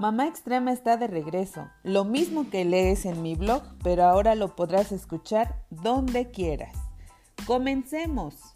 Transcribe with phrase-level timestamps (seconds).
[0.00, 4.56] Mamá Extrema está de regreso, lo mismo que lees en mi blog, pero ahora lo
[4.56, 6.74] podrás escuchar donde quieras.
[7.46, 8.54] Comencemos.